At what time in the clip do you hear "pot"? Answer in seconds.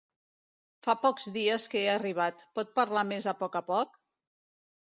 2.61-2.73